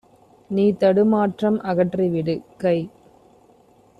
நீதடு 0.49 1.03
மாற்றம் 1.05 1.59
அகற்றிவிடு!- 1.63 2.35
கை 2.61 2.77